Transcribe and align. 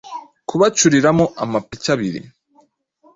kubacuriramo 0.47 1.25
amapiki 1.43 1.87
abiri. 1.95 2.21